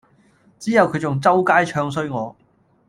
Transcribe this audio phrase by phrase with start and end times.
[0.57, 2.35] 之後佢仲周街唱衰我